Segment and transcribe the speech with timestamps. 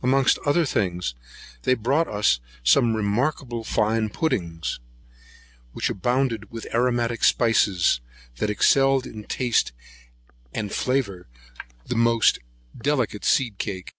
[0.00, 1.16] Amongst other things,
[1.62, 4.78] they brought us some most remarkable fine puddings,
[5.72, 7.98] which abounded with aromatic spiceries,
[8.36, 9.72] that excelled in taste
[10.54, 11.26] and flavour
[11.84, 12.38] the most
[12.80, 13.92] delicate seed cake.